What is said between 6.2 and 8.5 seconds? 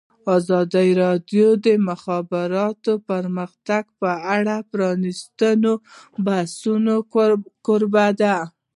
بحثونو کوربه وه.